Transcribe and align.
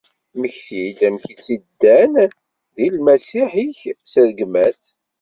Mmekti-d 0.35 0.99
amek 1.07 1.25
i 1.33 1.35
tt-ddan 1.37 2.13
di 2.75 2.87
lmasiḥ-ik 2.95 3.81
s 4.11 4.13
rregmat! 4.27 4.81